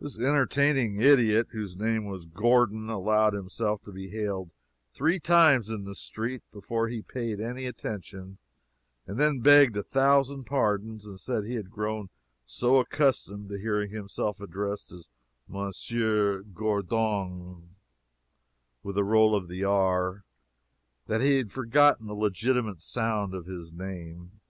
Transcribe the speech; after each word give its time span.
This 0.00 0.18
entertaining 0.18 0.98
idiot, 1.02 1.48
whose 1.50 1.76
name 1.76 2.06
was 2.06 2.24
Gordon, 2.24 2.88
allowed 2.88 3.34
himself 3.34 3.82
to 3.82 3.92
be 3.92 4.08
hailed 4.08 4.50
three 4.94 5.20
times 5.20 5.68
in 5.68 5.84
the 5.84 5.94
street 5.94 6.42
before 6.50 6.88
he 6.88 7.02
paid 7.02 7.38
any 7.38 7.66
attention, 7.66 8.38
and 9.06 9.20
then 9.20 9.40
begged 9.40 9.76
a 9.76 9.82
thousand 9.82 10.44
pardons 10.44 11.04
and 11.04 11.20
said 11.20 11.44
he 11.44 11.56
had 11.56 11.70
grown 11.70 12.08
so 12.46 12.76
accustomed 12.78 13.50
to 13.50 13.58
hearing 13.58 13.90
himself 13.90 14.40
addressed 14.40 14.90
as 14.90 15.10
"M'sieu 15.46 16.44
Gor 16.54 16.76
r 16.78 16.82
dong," 16.82 17.74
with 18.82 18.96
a 18.96 19.04
roll 19.04 19.38
to 19.38 19.46
the 19.46 19.64
r, 19.64 20.24
that 21.08 21.20
he 21.20 21.36
had 21.36 21.52
forgotten 21.52 22.06
the 22.06 22.14
legitimate 22.14 22.80
sound 22.80 23.34
of 23.34 23.44
his 23.44 23.70
name! 23.74 24.40